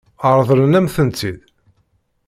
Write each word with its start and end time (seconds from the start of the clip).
Ṛeḍlen-am-tent-id? 0.37 1.39